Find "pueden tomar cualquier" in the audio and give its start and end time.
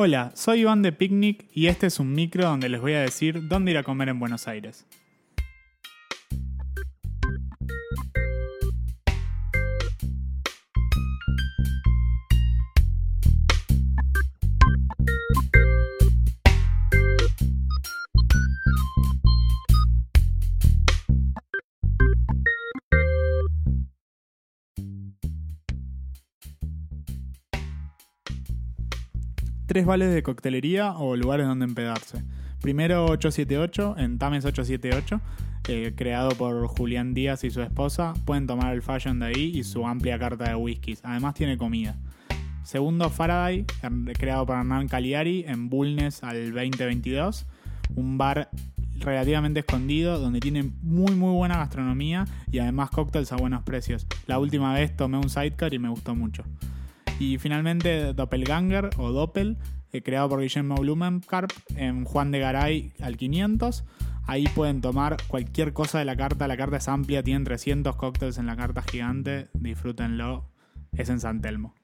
64.54-65.72